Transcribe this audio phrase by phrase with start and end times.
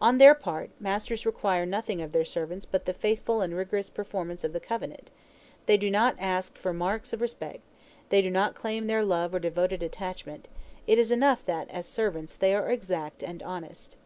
[0.00, 4.44] On their part, masters require nothing of their servants but the faithful and rigorous performance
[4.44, 5.10] of the covenant:
[5.66, 7.62] they do not ask for marks of respect,
[8.10, 10.46] they do not claim their love or devoted attachment;
[10.86, 13.96] it is enough that, as servants, they are exact and honest.